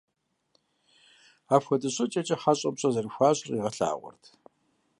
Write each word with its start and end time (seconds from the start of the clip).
Апхуэдэ 1.53 1.89
щӀыкӀэкӀэ 1.95 2.35
хьэщӀэм 2.41 2.73
пщӀэ 2.75 2.89
зэрыхуищӀыр 2.93 3.49
къигъэлъагъуэрт. 3.53 4.23